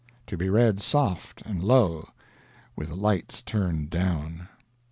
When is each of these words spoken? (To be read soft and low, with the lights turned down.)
(To 0.25 0.35
be 0.35 0.49
read 0.49 0.81
soft 0.81 1.43
and 1.45 1.63
low, 1.63 2.09
with 2.75 2.89
the 2.89 2.95
lights 2.95 3.43
turned 3.43 3.91
down.) 3.91 4.47